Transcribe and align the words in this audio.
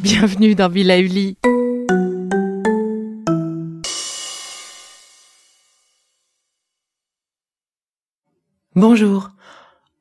Bienvenue 0.00 0.54
dans 0.54 0.68
Villa 0.68 0.98
Uli. 0.98 1.36
Bonjour. 8.74 9.30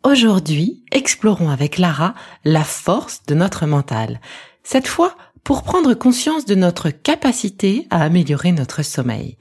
Aujourd'hui, 0.04 0.84
explorons 0.92 1.50
avec 1.50 1.78
Lara 1.78 2.14
la 2.44 2.66
force 2.66 3.23
de 3.26 3.36
notre 3.36 3.66
mental. 3.66 4.20
Cette 4.62 4.88
fois, 4.88 5.16
pour 5.46 5.64
prendre 5.64 5.94
conscience 5.94 6.46
de 6.46 6.56
notre 6.56 6.90
capacité 6.90 7.88
à 7.90 8.04
améliorer 8.04 8.52
notre 8.52 8.84
sommeil. 8.84 9.38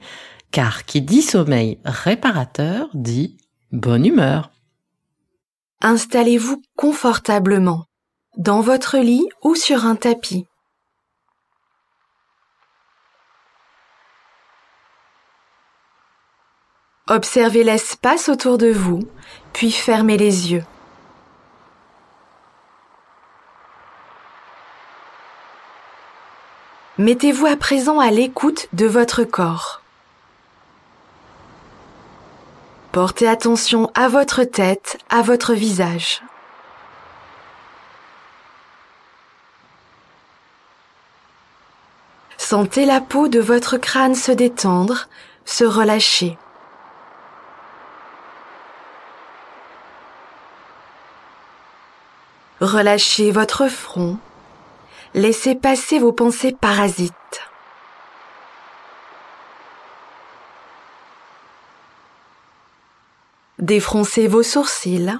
Car 0.51 0.85
qui 0.85 1.01
dit 1.01 1.21
sommeil 1.21 1.79
réparateur 1.83 2.87
dit 2.93 3.37
bonne 3.73 4.05
humeur. 4.05 4.51
Installez-vous 5.81 6.61
confortablement, 6.77 7.85
dans 8.37 8.61
votre 8.61 8.97
lit 8.97 9.27
ou 9.43 9.55
sur 9.55 9.85
un 9.85 9.95
tapis. 9.95 10.45
Observez 17.09 17.65
l'espace 17.65 18.29
autour 18.29 18.57
de 18.57 18.71
vous, 18.71 19.01
puis 19.51 19.71
fermez 19.71 20.17
les 20.17 20.53
yeux. 20.53 20.63
Mettez-vous 26.97 27.47
à 27.47 27.57
présent 27.57 27.99
à 27.99 28.09
l'écoute 28.09 28.69
de 28.71 28.85
votre 28.85 29.25
corps. 29.25 29.81
Portez 32.93 33.27
attention 33.27 33.91
à 33.95 34.07
votre 34.07 34.45
tête, 34.45 34.97
à 35.09 35.23
votre 35.23 35.53
visage. 35.53 36.21
Sentez 42.37 42.85
la 42.85 43.01
peau 43.01 43.27
de 43.27 43.41
votre 43.41 43.77
crâne 43.77 44.15
se 44.15 44.31
détendre, 44.31 45.09
se 45.43 45.65
relâcher. 45.65 46.37
Relâchez 52.63 53.31
votre 53.31 53.67
front. 53.67 54.17
Laissez 55.13 55.53
passer 55.53 55.99
vos 55.99 56.13
pensées 56.13 56.53
parasites. 56.53 57.41
Défroncez 63.59 64.29
vos 64.29 64.43
sourcils. 64.43 65.19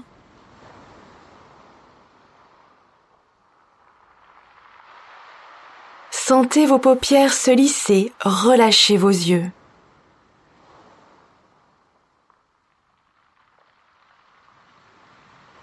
Sentez 6.11 6.65
vos 6.65 6.79
paupières 6.79 7.33
se 7.33 7.51
lisser, 7.51 8.13
relâchez 8.21 8.95
vos 8.95 9.09
yeux. 9.09 9.51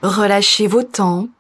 Relâchez 0.03 0.67
vos 0.67 0.83
tempes. 0.83 1.31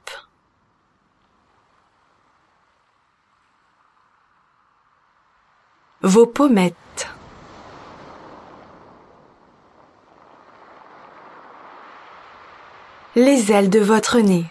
Vos 6.02 6.26
pommettes. 6.26 7.08
Les 13.16 13.52
ailes 13.52 13.68
de 13.68 13.80
votre 13.80 14.18
nez. 14.18 14.46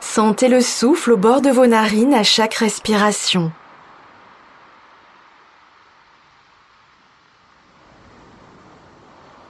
Sentez 0.00 0.48
le 0.48 0.62
souffle 0.62 1.12
au 1.12 1.16
bord 1.16 1.42
de 1.42 1.50
vos 1.50 1.66
narines 1.66 2.14
à 2.14 2.22
chaque 2.24 2.54
respiration. 2.54 3.52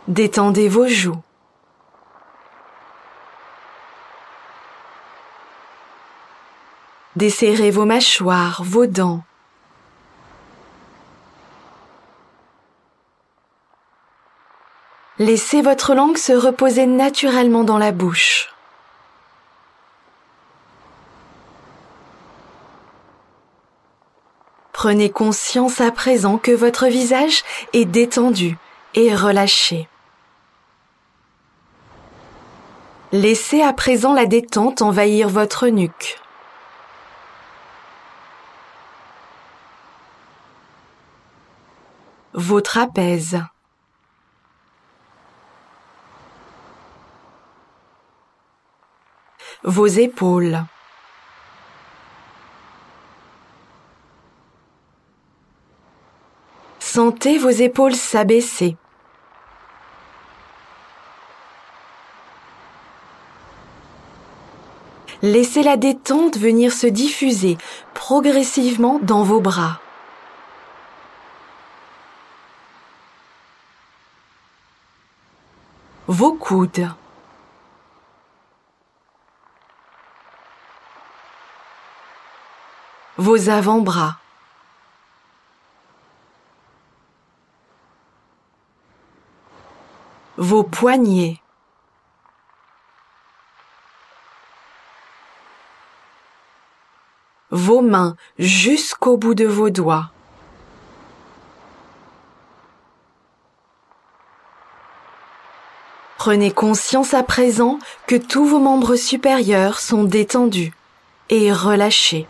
Détendez 0.09 0.69
vos 0.69 0.89
joues. 0.89 1.23
Desserrez 7.16 7.71
vos 7.71 7.87
mâchoires, 7.87 8.62
vos 8.62 8.87
dents. 8.87 9.22
Laissez 15.19 15.62
votre 15.62 15.94
langue 15.94 16.19
se 16.19 16.34
reposer 16.34 16.84
naturellement 16.84 17.65
dans 17.65 17.78
la 17.78 17.91
bouche. 17.91 18.53
Prenez 24.75 25.10
conscience 25.10 25.81
à 25.81 25.91
présent 25.91 26.37
que 26.37 26.53
votre 26.53 26.87
visage 26.87 27.44
est 27.72 27.87
détendu 27.87 28.59
et 28.94 29.15
relâché. 29.15 29.88
Laissez 33.10 33.62
à 33.62 33.72
présent 33.72 34.12
la 34.12 34.27
détente 34.27 34.83
envahir 34.83 35.31
votre 35.31 35.69
nuque. 35.69 36.19
Vos 42.37 42.61
trapèzes. 42.61 43.43
Vos 49.65 49.87
épaules. 49.87 50.63
Sentez 56.78 57.39
vos 57.39 57.49
épaules 57.49 57.95
s'abaisser. 57.95 58.77
Laissez 65.22 65.63
la 65.63 65.77
détente 65.77 66.37
venir 66.37 66.72
se 66.72 66.87
diffuser 66.87 67.57
progressivement 67.95 69.01
dans 69.03 69.22
vos 69.22 69.41
bras. 69.41 69.81
Vos 76.16 76.33
coudes. 76.33 76.89
Vos 83.18 83.51
avant-bras. 83.51 84.16
Vos 90.39 90.65
poignets. 90.65 91.42
vos 97.51 97.80
mains 97.80 98.16
jusqu'au 98.39 99.16
bout 99.16 99.34
de 99.34 99.47
vos 99.47 99.71
doigts. 99.71 100.10
Prenez 106.27 106.51
conscience 106.51 107.15
à 107.15 107.23
présent 107.23 107.78
que 108.09 108.17
tous 108.17 108.45
vos 108.45 108.59
membres 108.59 108.97
supérieurs 108.97 109.78
sont 109.78 110.03
détendus 110.03 110.73
et 111.31 111.53
relâchés. 111.53 112.27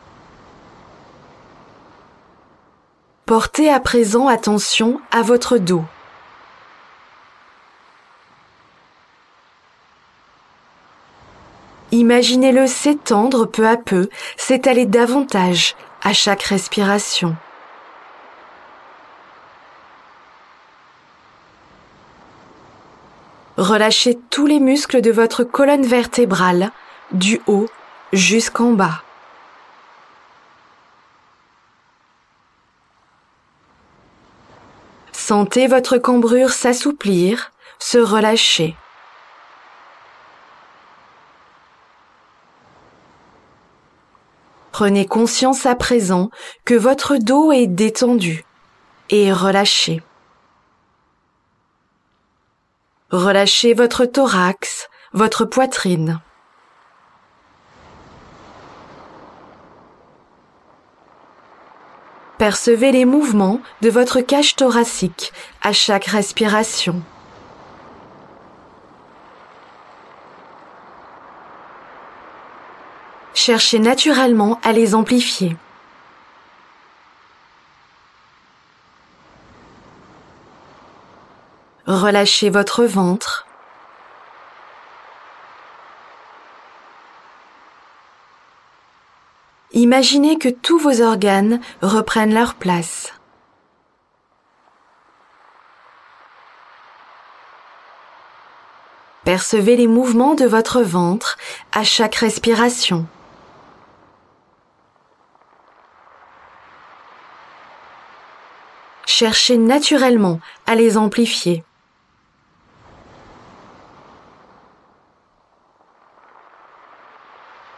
Portez 3.25 3.71
à 3.71 3.81
présent 3.81 4.29
attention 4.29 5.01
à 5.11 5.23
votre 5.23 5.57
dos. 5.57 5.83
Imaginez-le 11.91 12.67
s'étendre 12.67 13.47
peu 13.47 13.67
à 13.67 13.79
peu, 13.79 14.11
s'étaler 14.37 14.85
davantage 14.85 15.75
à 16.03 16.13
chaque 16.13 16.43
respiration. 16.43 17.35
Relâchez 23.57 24.19
tous 24.29 24.47
les 24.47 24.61
muscles 24.61 25.01
de 25.01 25.11
votre 25.11 25.43
colonne 25.43 25.87
vertébrale, 25.87 26.73
du 27.13 27.41
haut 27.47 27.69
jusqu'en 28.13 28.73
bas. 28.73 29.03
Sentez 35.13 35.69
votre 35.69 35.97
cambrure 35.97 36.51
s'assouplir, 36.51 37.51
se 37.79 37.97
relâcher. 37.97 38.77
Prenez 44.71 45.07
conscience 45.07 45.65
à 45.65 45.75
présent 45.75 46.31
que 46.67 46.75
votre 46.75 47.17
dos 47.17 47.51
est 47.51 47.67
détendu 47.67 48.45
et 49.09 49.33
relâché. 49.33 50.03
Relâchez 53.11 53.73
votre 53.73 54.05
thorax, 54.05 54.89
votre 55.13 55.45
poitrine. 55.45 56.19
Percevez 62.37 62.91
les 62.91 63.05
mouvements 63.05 63.61
de 63.81 63.91
votre 63.91 64.21
cage 64.21 64.57
thoracique 64.57 65.33
à 65.63 65.73
chaque 65.73 66.07
respiration. 66.07 67.01
Cherchez 73.35 73.79
naturellement 73.79 74.59
à 74.65 74.73
les 74.73 74.97
amplifier. 74.97 75.57
Relâchez 81.87 82.51
votre 82.51 82.85
ventre. 82.85 83.47
Imaginez 89.71 90.37
que 90.37 90.49
tous 90.49 90.81
vos 90.81 91.01
organes 91.01 91.61
reprennent 91.83 92.35
leur 92.35 92.57
place. 92.57 93.13
Percevez 99.23 99.77
les 99.77 99.87
mouvements 99.87 100.35
de 100.35 100.45
votre 100.45 100.83
ventre 100.83 101.37
à 101.71 101.85
chaque 101.85 102.17
respiration. 102.17 103.07
Cherchez 109.05 109.57
naturellement 109.57 110.41
à 110.67 110.75
les 110.75 110.97
amplifier. 110.97 111.65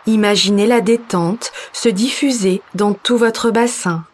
Imaginez 0.08 0.66
la 0.66 0.81
détente 0.81 1.52
se 1.75 1.90
diffuser 1.90 2.62
dans 2.75 2.94
tout 2.94 3.19
votre 3.19 3.50
bassin. 3.50 4.06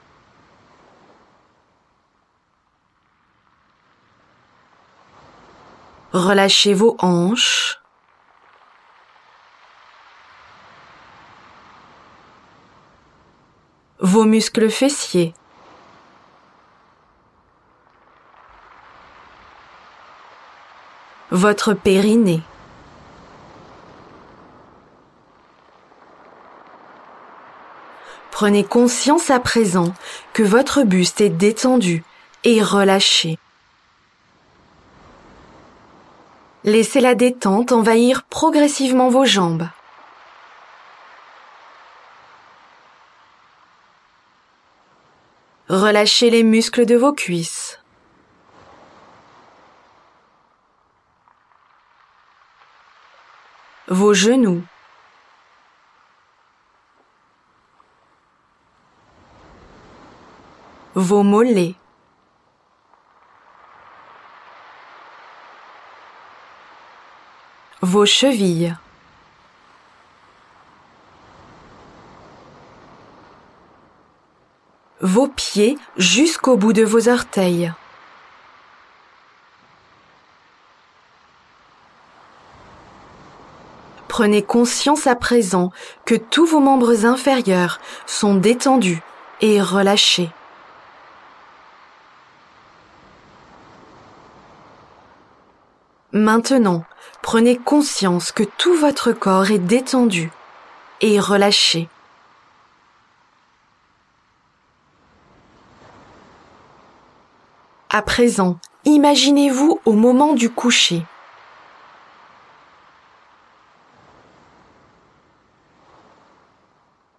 Relâchez 6.12 6.74
vos 6.74 6.96
hanches. 6.98 7.80
Vos 14.00 14.24
muscles 14.24 14.70
fessiers. 14.70 15.32
Votre 21.30 21.72
périnée. 21.72 22.42
Prenez 28.34 28.64
conscience 28.64 29.30
à 29.30 29.38
présent 29.38 29.94
que 30.32 30.42
votre 30.42 30.82
buste 30.82 31.20
est 31.20 31.28
détendu 31.28 32.02
et 32.42 32.60
relâché. 32.60 33.38
Laissez 36.64 37.00
la 37.00 37.14
détente 37.14 37.70
envahir 37.70 38.24
progressivement 38.24 39.08
vos 39.08 39.24
jambes. 39.24 39.68
Relâchez 45.68 46.28
les 46.28 46.42
muscles 46.42 46.86
de 46.86 46.96
vos 46.96 47.12
cuisses. 47.12 47.78
Vos 53.86 54.12
genoux. 54.12 54.64
Vos 60.94 61.22
mollets. 61.22 61.74
Vos 67.82 68.06
chevilles. 68.06 68.76
Vos 75.00 75.28
pieds 75.28 75.76
jusqu'au 75.96 76.56
bout 76.56 76.72
de 76.72 76.82
vos 76.82 77.08
orteils. 77.08 77.72
Prenez 84.08 84.42
conscience 84.42 85.08
à 85.08 85.16
présent 85.16 85.72
que 86.04 86.14
tous 86.14 86.46
vos 86.46 86.60
membres 86.60 87.04
inférieurs 87.04 87.80
sont 88.06 88.36
détendus 88.36 89.02
et 89.40 89.60
relâchés. 89.60 90.30
Maintenant, 96.24 96.84
prenez 97.20 97.58
conscience 97.58 98.32
que 98.32 98.44
tout 98.44 98.74
votre 98.78 99.12
corps 99.12 99.50
est 99.50 99.58
détendu 99.58 100.32
et 101.02 101.20
relâché. 101.20 101.86
À 107.90 108.00
présent, 108.00 108.58
imaginez-vous 108.86 109.80
au 109.84 109.92
moment 109.92 110.32
du 110.32 110.48
coucher. 110.48 111.04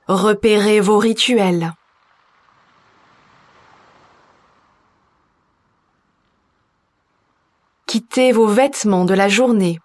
Repérez 0.07 0.79
vos 0.79 0.97
rituels. 0.97 1.75
Vos 8.15 8.47
vêtements 8.47 9.05
de 9.05 9.13
la 9.13 9.27
journée. 9.27 9.79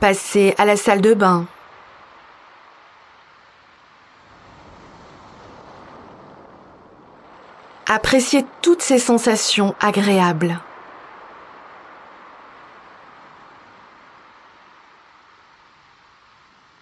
Passez 0.00 0.54
à 0.58 0.64
la 0.64 0.76
salle 0.76 1.00
de 1.00 1.14
bain. 1.14 1.46
Appréciez 7.86 8.44
toutes 8.62 8.82
ces 8.82 8.98
sensations 8.98 9.74
agréables. 9.80 10.60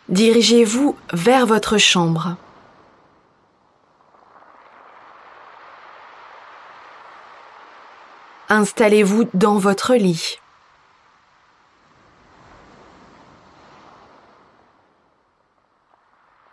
Dirigez-vous 0.08 0.96
vers 1.12 1.44
votre 1.44 1.76
chambre. 1.76 2.36
Installez-vous 8.50 9.28
dans 9.34 9.58
votre 9.58 9.94
lit. 9.94 10.38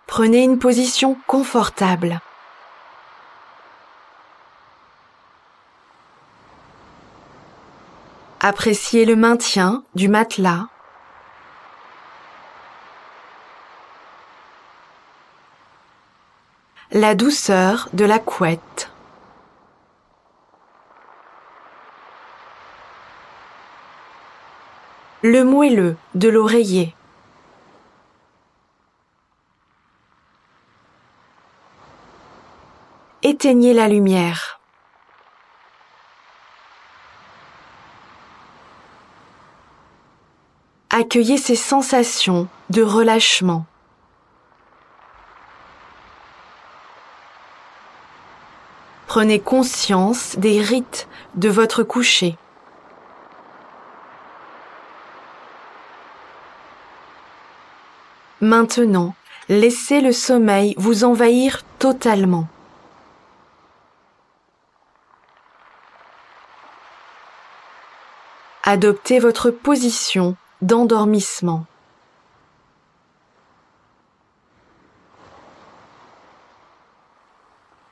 Prenez 0.05 0.43
une 0.43 0.59
position 0.59 1.17
confortable. 1.25 2.19
Appréciez 8.41 9.05
le 9.05 9.15
maintien 9.15 9.83
du 9.95 10.09
matelas. 10.09 10.67
La 16.91 17.15
douceur 17.15 17.89
de 17.93 18.03
la 18.03 18.19
couette. 18.19 18.91
Le 25.27 25.43
moelleux 25.43 25.97
de 26.13 26.29
l'oreiller. 26.29 26.93
Éteignez 33.23 33.73
la 33.73 33.87
lumière. 33.87 34.59
Accueillez 40.91 41.39
ces 41.39 41.55
sensations 41.55 42.47
de 42.69 42.83
relâchement. 42.83 43.65
Prenez 49.07 49.39
conscience 49.39 50.37
des 50.37 50.61
rites 50.61 51.07
de 51.33 51.49
votre 51.49 51.81
coucher. 51.81 52.37
Maintenant, 58.45 59.15
laissez 59.49 60.01
le 60.01 60.11
sommeil 60.11 60.75
vous 60.77 61.03
envahir 61.03 61.63
totalement. 61.79 62.47
Adoptez 68.61 69.17
votre 69.17 69.49
position 69.49 70.37
d'endormissement. 70.61 71.65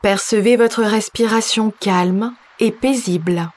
Percevez 0.03 0.55
votre 0.55 0.83
respiration 0.83 1.73
calme 1.79 2.35
et 2.59 2.71
paisible. 2.71 3.49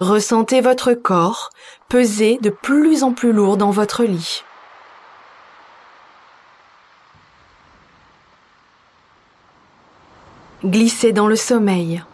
Ressentez 0.00 0.60
votre 0.60 0.94
corps 0.94 1.50
peser 1.88 2.38
de 2.40 2.50
plus 2.50 3.02
en 3.02 3.12
plus 3.12 3.32
lourd 3.32 3.56
dans 3.56 3.70
votre 3.70 4.04
lit. 4.04 4.44
Glissez 10.64 11.12
dans 11.12 11.26
le 11.26 11.36
sommeil. 11.36 12.04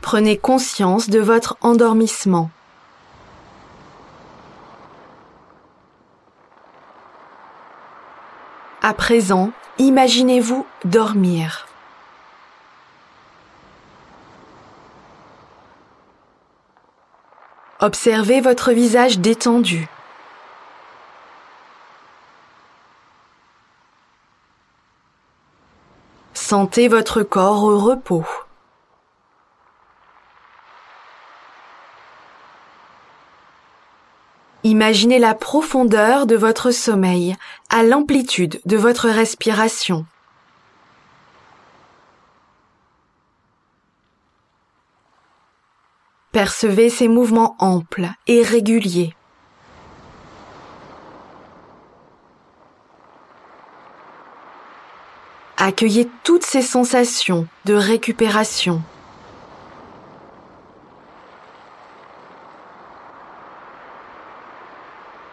Prenez 0.00 0.38
conscience 0.38 1.08
de 1.08 1.20
votre 1.20 1.56
endormissement. 1.60 2.50
À 8.82 8.92
présent, 8.94 9.52
imaginez-vous 9.80 10.66
dormir. 10.84 11.66
Observez 17.80 18.42
votre 18.42 18.72
visage 18.72 19.18
détendu. 19.20 19.88
Sentez 26.34 26.88
votre 26.88 27.22
corps 27.22 27.64
au 27.64 27.78
repos. 27.78 28.26
Imaginez 34.62 35.18
la 35.18 35.34
profondeur 35.34 36.26
de 36.26 36.36
votre 36.36 36.70
sommeil 36.70 37.34
à 37.70 37.82
l'amplitude 37.82 38.60
de 38.66 38.76
votre 38.76 39.08
respiration. 39.08 40.04
Percevez 46.32 46.90
ces 46.90 47.08
mouvements 47.08 47.56
amples 47.58 48.08
et 48.26 48.42
réguliers. 48.42 49.14
Accueillez 55.56 56.08
toutes 56.22 56.44
ces 56.44 56.62
sensations 56.62 57.46
de 57.64 57.74
récupération. 57.74 58.82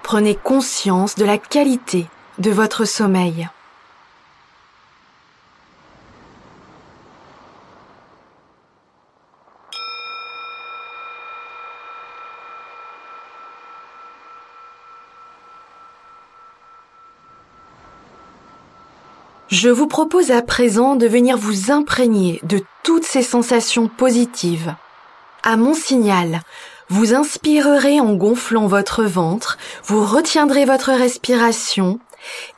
Prenez 0.07 0.35
conscience 0.35 1.15
de 1.15 1.25
la 1.25 1.37
qualité 1.37 2.07
de 2.37 2.49
votre 2.49 2.85
sommeil. 2.85 3.49
Je 19.49 19.67
vous 19.67 19.87
propose 19.87 20.31
à 20.31 20.41
présent 20.41 20.95
de 20.95 21.05
venir 21.05 21.35
vous 21.35 21.69
imprégner 21.69 22.39
de 22.43 22.61
toutes 22.83 23.03
ces 23.03 23.23
sensations 23.23 23.89
positives. 23.89 24.73
À 25.43 25.57
mon 25.57 25.73
signal, 25.73 26.43
vous 26.89 27.13
inspirerez 27.13 27.99
en 27.99 28.13
gonflant 28.13 28.67
votre 28.67 29.03
ventre, 29.03 29.57
vous 29.83 30.05
retiendrez 30.05 30.65
votre 30.65 30.91
respiration 30.91 31.99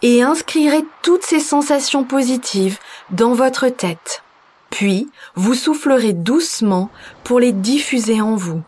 et 0.02 0.22
inscrirez 0.24 0.84
toutes 1.02 1.24
ces 1.24 1.40
sensations 1.40 2.04
positives 2.04 2.78
dans 3.12 3.34
votre 3.34 3.70
tête. 3.70 4.24
Puis, 4.70 5.10
vous 5.36 5.56
soufflerez 5.56 6.14
doucement 6.14 6.90
pour 7.24 7.40
les 7.40 7.52
diffuser 7.52 8.22
en 8.22 8.36
vous. 8.36 8.62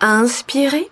Inspirez. 0.00 0.90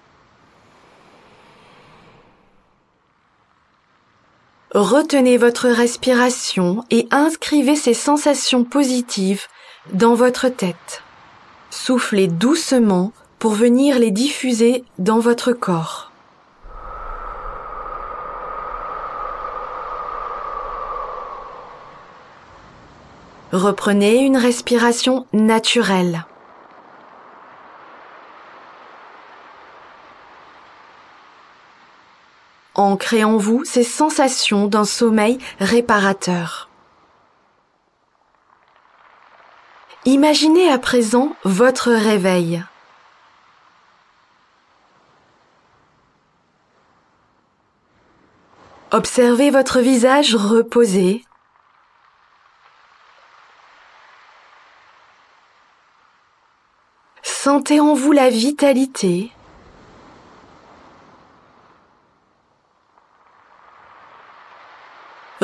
Retenez 4.72 5.36
votre 5.36 5.68
respiration 5.68 6.84
et 6.92 7.08
inscrivez 7.10 7.74
ces 7.74 7.92
sensations 7.92 8.62
positives 8.62 9.46
dans 9.92 10.14
votre 10.14 10.48
tête. 10.48 11.02
Soufflez 11.70 12.28
doucement 12.28 13.12
pour 13.40 13.50
venir 13.50 13.98
les 13.98 14.12
diffuser 14.12 14.84
dans 15.00 15.18
votre 15.18 15.52
corps. 15.52 16.12
Reprenez 23.50 24.18
une 24.18 24.36
respiration 24.36 25.26
naturelle. 25.32 26.24
Ancrez 32.80 33.25
en 33.25 33.37
vous 33.37 33.62
ces 33.66 33.84
sensations 33.84 34.66
d'un 34.66 34.87
sommeil 34.87 35.37
réparateur. 35.58 36.70
Imaginez 40.06 40.72
à 40.72 40.78
présent 40.78 41.37
votre 41.44 41.90
réveil. 41.90 42.64
Observez 48.92 49.50
votre 49.50 49.80
visage 49.80 50.34
reposé. 50.34 51.26
Sentez 57.22 57.78
en 57.78 57.92
vous 57.92 58.12
la 58.12 58.30
vitalité. 58.30 59.32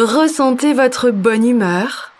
Ressentez 0.07 0.73
votre 0.73 1.11
bonne 1.11 1.45
humeur. 1.45 2.13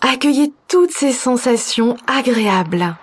Accueillez 0.00 0.52
toutes 0.66 0.90
ces 0.90 1.12
sensations 1.12 1.96
agréables. 2.08 2.96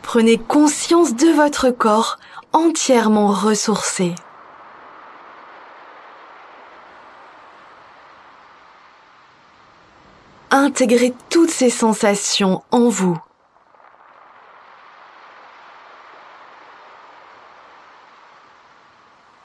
Prenez 0.00 0.38
conscience 0.38 1.14
de 1.14 1.28
votre 1.28 1.68
corps 1.68 2.18
entièrement 2.54 3.26
ressourcé. 3.26 4.14
Intégrez 10.68 11.14
toutes 11.30 11.50
ces 11.50 11.70
sensations 11.70 12.62
en 12.70 12.90
vous. 12.90 13.16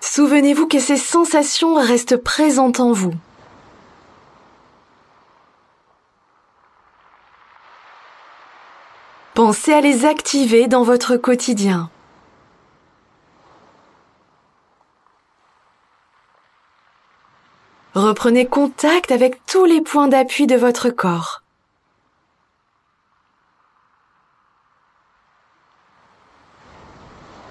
Souvenez-vous 0.01 0.68
que 0.68 0.80
ces 0.80 0.98
sensations 0.98 1.75
restent 1.75 2.18
présentes 2.18 2.82
en 2.82 2.92
vous. 2.92 3.13
Pensez 9.34 9.72
à 9.72 9.80
les 9.80 10.03
activer 10.03 10.68
dans 10.68 10.84
votre 10.84 11.15
quotidien. 11.15 11.89
Reprenez 17.96 18.48
contact 18.48 19.12
avec 19.12 19.46
tous 19.46 19.66
les 19.66 19.82
points 19.82 20.08
d'appui 20.08 20.48
de 20.48 20.56
votre 20.56 20.90
corps. 20.90 21.44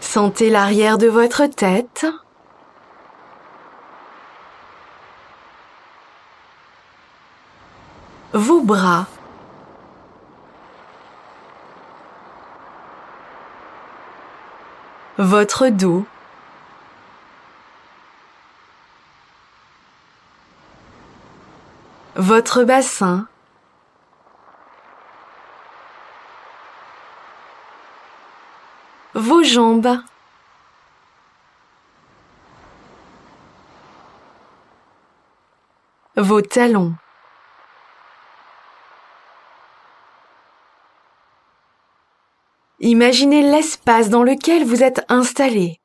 Sentez 0.00 0.50
l'arrière 0.50 0.98
de 0.98 1.06
votre 1.06 1.46
tête. 1.46 2.06
Vos 8.32 8.62
bras. 8.62 9.06
Votre 15.18 15.68
dos. 15.68 16.04
Votre 22.14 22.64
bassin. 22.64 23.26
Vos 29.14 29.42
jambes. 29.42 29.98
Vos 36.16 36.42
talons. 36.42 36.94
Imaginez 42.80 43.42
l'espace 43.42 44.10
dans 44.10 44.22
lequel 44.22 44.64
vous 44.64 44.82
êtes 44.82 45.02
installé. 45.08 45.81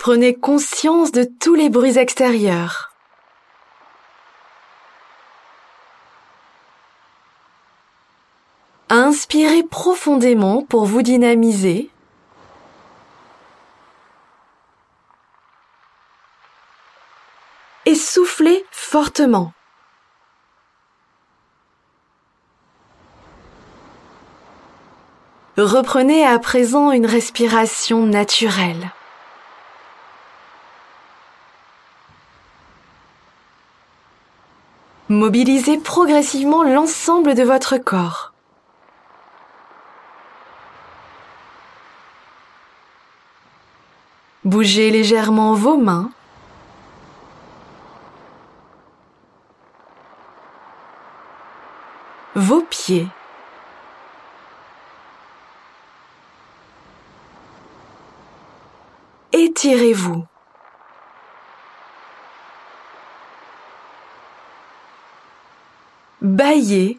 Prenez 0.00 0.34
conscience 0.34 1.12
de 1.12 1.24
tous 1.24 1.54
les 1.54 1.68
bruits 1.68 1.98
extérieurs. 1.98 2.94
Inspirez 8.88 9.62
profondément 9.62 10.62
pour 10.62 10.86
vous 10.86 11.02
dynamiser. 11.02 11.90
Et 17.84 17.94
soufflez 17.94 18.64
fortement. 18.70 19.52
Reprenez 25.58 26.24
à 26.24 26.38
présent 26.38 26.90
une 26.90 27.04
respiration 27.04 28.06
naturelle. 28.06 28.94
Mobilisez 35.10 35.78
progressivement 35.78 36.62
l'ensemble 36.62 37.34
de 37.34 37.42
votre 37.42 37.78
corps. 37.78 38.32
Bougez 44.44 44.92
légèrement 44.92 45.54
vos 45.54 45.76
mains. 45.76 46.12
Vos 52.36 52.62
pieds. 52.62 53.08
Étirez-vous. 59.32 60.24
Baillez. 66.22 66.98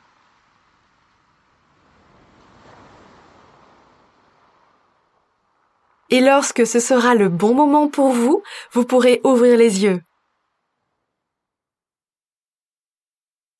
Et 6.09 6.19
lorsque 6.19 6.67
ce 6.67 6.79
sera 6.79 7.15
le 7.15 7.29
bon 7.29 7.55
moment 7.55 7.87
pour 7.87 8.11
vous, 8.11 8.43
vous 8.73 8.83
pourrez 8.83 9.21
ouvrir 9.23 9.57
les 9.57 9.83
yeux. 9.83 10.01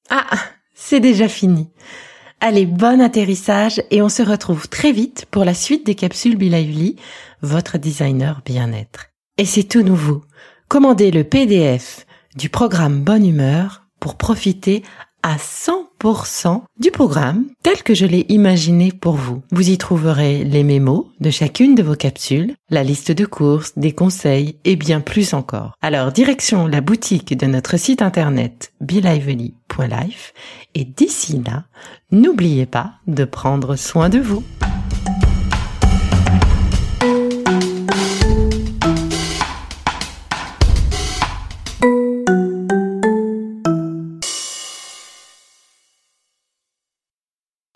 Ah, 0.10 0.28
c'est 0.74 1.00
déjà 1.00 1.30
fini. 1.30 1.72
Allez, 2.42 2.66
bon 2.66 3.00
atterrissage 3.00 3.82
et 3.92 4.02
on 4.02 4.10
se 4.10 4.24
retrouve 4.24 4.68
très 4.68 4.92
vite 4.92 5.26
pour 5.32 5.46
la 5.46 5.54
suite 5.54 5.86
des 5.86 5.96
capsules 5.96 6.36
Bilauli, 6.36 6.98
votre 7.42 7.78
designer 7.78 8.42
bien-être. 8.44 9.06
Et 9.38 9.46
c'est 9.46 9.64
tout 9.64 9.84
nouveau. 9.84 10.24
Commandez 10.68 11.12
le 11.12 11.24
PDF 11.24 12.06
du 12.36 12.50
programme 12.50 13.04
Bonne 13.04 13.26
Humeur 13.26 13.84
pour 14.00 14.18
profiter 14.18 14.84
à 15.24 15.38
100% 15.38 16.62
du 16.80 16.92
programme 16.92 17.46
tel 17.64 17.84
que 17.84 17.94
je 17.94 18.06
l'ai 18.06 18.26
imaginé 18.30 18.92
pour 18.92 19.14
vous. 19.14 19.42
Vous 19.52 19.70
y 19.70 19.78
trouverez 19.78 20.44
les 20.44 20.64
mémos 20.64 21.06
de 21.20 21.30
chacune 21.30 21.76
de 21.76 21.84
vos 21.84 21.96
capsules, 21.96 22.56
la 22.70 22.84
liste 22.84 23.12
de 23.12 23.26
courses, 23.26 23.74
des 23.78 23.92
conseils 23.92 24.56
et 24.66 24.76
bien 24.76 25.02
plus 25.02 25.34
encore. 25.34 25.74
Alors 25.82 26.12
direction 26.12 26.68
la 26.68 26.82
boutique 26.82 27.38
de 27.38 27.46
notre 27.46 27.78
site 27.78 28.02
internet 28.02 28.74
belively.life 28.82 30.34
et 30.76 30.86
d'ici 30.86 31.42
là, 31.46 31.66
n'oubliez 32.12 32.66
pas 32.66 32.94
de 33.08 33.26
prendre 33.26 33.76
soin 33.76 34.10
de 34.10 34.20
vous. 34.20 34.44